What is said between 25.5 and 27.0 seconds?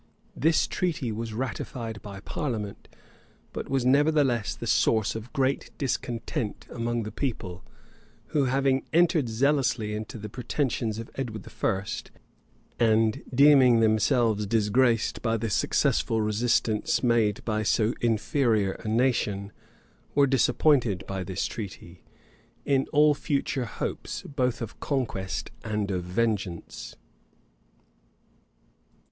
and of vengeance.